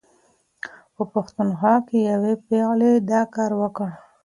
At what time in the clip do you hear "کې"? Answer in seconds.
1.87-1.97